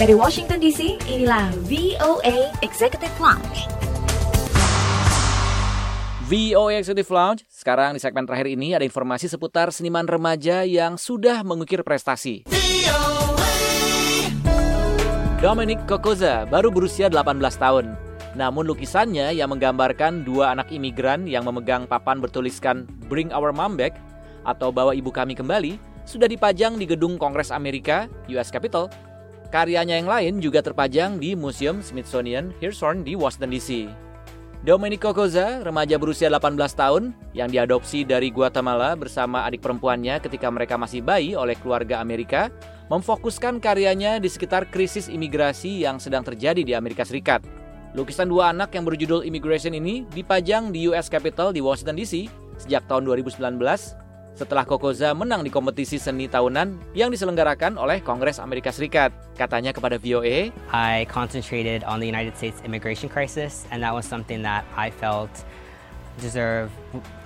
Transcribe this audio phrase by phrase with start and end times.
[0.00, 3.68] Dari Washington DC, inilah VOA Executive Lounge.
[6.24, 7.44] VOA Executive Lounge.
[7.52, 12.48] Sekarang di segmen terakhir ini ada informasi seputar seniman remaja yang sudah mengukir prestasi.
[15.44, 17.92] Dominic Kokoza baru berusia 18 tahun.
[18.40, 24.00] Namun lukisannya yang menggambarkan dua anak imigran yang memegang papan bertuliskan Bring Our Mom Back
[24.48, 25.76] atau Bawa Ibu Kami Kembali
[26.08, 28.88] sudah dipajang di gedung Kongres Amerika, US Capitol,
[29.50, 33.90] Karyanya yang lain juga terpajang di Museum Smithsonian Hirshhorn di Washington DC.
[34.62, 40.78] Domenico Koza, remaja berusia 18 tahun yang diadopsi dari Guatemala bersama adik perempuannya ketika mereka
[40.78, 42.46] masih bayi oleh keluarga Amerika,
[42.94, 47.42] memfokuskan karyanya di sekitar krisis imigrasi yang sedang terjadi di Amerika Serikat.
[47.98, 52.86] Lukisan dua anak yang berjudul Immigration ini dipajang di US Capitol di Washington DC sejak
[52.86, 53.58] tahun 2019
[54.34, 59.12] setelah Kokoza menang di kompetisi seni tahunan yang diselenggarakan oleh Kongres Amerika Serikat.
[59.36, 64.40] Katanya kepada VOA, I concentrated on the United States immigration crisis and that was something
[64.42, 65.30] that I felt
[66.20, 66.70] deserve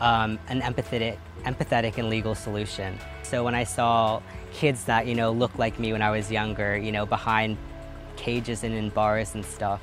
[0.00, 2.98] um, an empathetic, empathetic and legal solution.
[3.22, 6.76] So when I saw kids that, you know, looked like me when I was younger,
[6.76, 7.58] you know, behind
[8.16, 9.82] cages and in bars and stuff,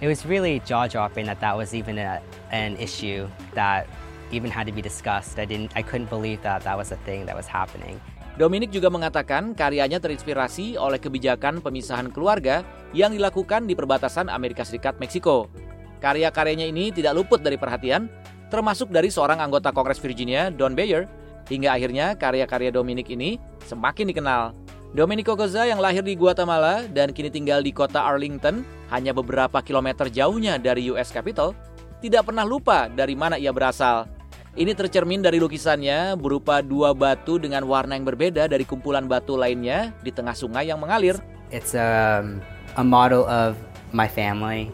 [0.00, 3.86] it was really jaw-dropping that that was even a, an issue that
[4.32, 5.38] even had to be discussed.
[5.38, 8.00] I didn't, I couldn't believe that that was a thing that was happening.
[8.40, 12.64] Dominic juga mengatakan karyanya terinspirasi oleh kebijakan pemisahan keluarga
[12.96, 15.52] yang dilakukan di perbatasan Amerika Serikat Meksiko.
[16.00, 18.08] Karya-karyanya ini tidak luput dari perhatian,
[18.48, 21.04] termasuk dari seorang anggota Kongres Virginia, Don Bayer,
[21.46, 23.36] hingga akhirnya karya-karya Dominic ini
[23.68, 24.56] semakin dikenal.
[24.92, 30.08] Domenico Koza yang lahir di Guatemala dan kini tinggal di kota Arlington, hanya beberapa kilometer
[30.12, 31.56] jauhnya dari US Capitol,
[32.04, 34.21] tidak pernah lupa dari mana ia berasal.
[34.52, 39.96] Ini tercermin dari lukisannya berupa dua batu dengan warna yang berbeda dari kumpulan batu lainnya
[40.04, 41.16] di tengah sungai yang mengalir.
[41.48, 42.44] It's a, um,
[42.76, 43.56] a model of
[43.96, 44.68] my family.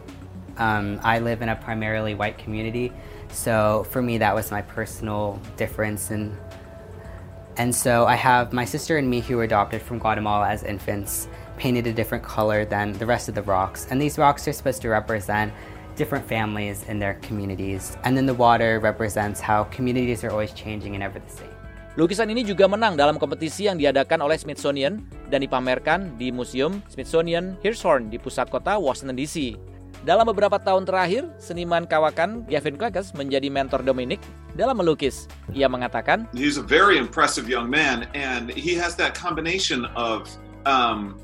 [0.58, 2.90] Um, I live in a primarily white community,
[3.30, 6.34] so for me that was my personal difference and
[7.54, 11.30] and so I have my sister and me who were adopted from Guatemala as infants
[11.54, 13.86] painted a different color than the rest of the rocks.
[13.90, 15.54] And these rocks are supposed to represent
[15.98, 17.98] different families in their communities.
[18.06, 21.52] And then the water represents how communities are always changing and never the same.
[21.98, 27.58] Lukisan ini juga menang dalam kompetisi yang diadakan oleh Smithsonian dan dipamerkan di Museum Smithsonian
[27.58, 29.58] Hirshhorn di pusat kota Washington DC.
[30.06, 34.22] Dalam beberapa tahun terakhir, seniman kawakan Gavin Klekes menjadi mentor Dominic
[34.54, 35.26] dalam melukis.
[35.50, 40.30] Ia mengatakan, He's a very impressive young man and he has that combination of
[40.70, 41.18] um,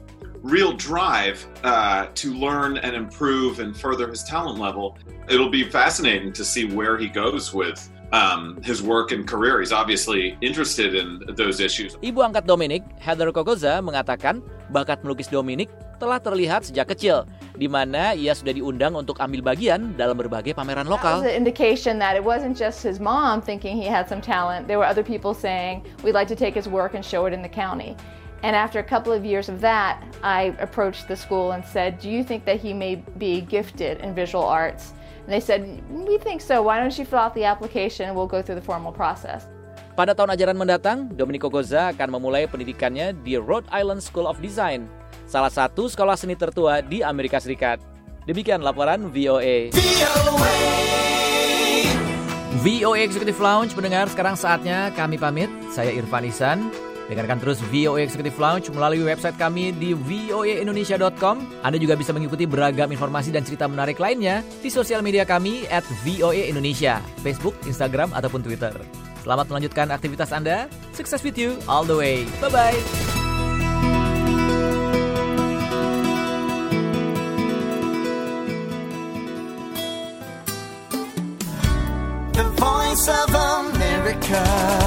[0.45, 5.01] real drive uh, to learn and improve and further his talent level.
[5.27, 7.81] It'll be fascinating to see where he goes with
[8.13, 9.65] um, his work and career.
[9.65, 11.97] He's obviously interested in those issues.
[12.05, 17.25] Ibu angkat Dominic, Heather Kokoza, mengatakan bakat melukis Dominic telah terlihat sejak kecil,
[17.57, 21.25] di mana ia sudah diundang untuk ambil bagian dalam berbagai pameran lokal.
[21.25, 24.69] That was an indication that it wasn't just his mom thinking he had some talent.
[24.69, 27.41] There were other people saying, we'd like to take his work and show it in
[27.41, 27.97] the county.
[28.45, 32.13] And after a couple of years of that, I approached the school and said, Do
[32.13, 34.93] you think that he may be gifted in visual arts?
[35.25, 36.61] And they said, We think so.
[36.61, 39.49] Why don't you fill out the application and we'll go through the formal process.
[39.97, 44.93] Pada tahun ajaran mendatang, Domenico Goza akan memulai pendidikannya di Rhode Island School of Design,
[45.25, 47.81] salah satu sekolah seni tertua di Amerika Serikat.
[48.29, 49.73] Demikian laporan VOA.
[49.73, 50.35] VOA,
[52.61, 55.49] VOA Executive Lounge mendengar sekarang saatnya kami pamit.
[55.73, 56.93] Saya Irfan Isan.
[57.05, 61.37] Dengarkan terus VOA Executive Lounge melalui website kami di voaindonesia.com.
[61.61, 65.85] Anda juga bisa mengikuti beragam informasi dan cerita menarik lainnya di sosial media kami at
[66.01, 68.73] VOA Indonesia, Facebook, Instagram, ataupun Twitter.
[69.21, 70.69] Selamat melanjutkan aktivitas Anda.
[70.97, 72.25] Sukses with you all the way.
[72.41, 72.77] Bye-bye.
[84.05, 84.84] The